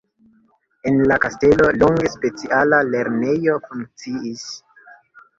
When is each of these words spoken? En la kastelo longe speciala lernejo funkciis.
En 0.91 0.95
la 1.09 1.17
kastelo 1.25 1.67
longe 1.83 2.09
speciala 2.13 2.79
lernejo 2.87 3.59
funkciis. 3.67 4.47